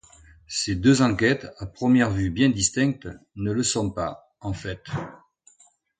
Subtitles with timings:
[0.47, 4.83] Ces deux enquêtes à première vue bien distinctes ne le sont pas, en fait.